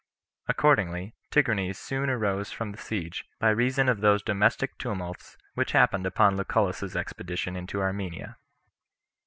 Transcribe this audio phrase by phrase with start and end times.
[0.47, 6.07] Accordingly, Tigranes soon arose from the siege, by reason of those domestic tumults which happened
[6.07, 8.35] upon Lucullus's expedition into Armenia.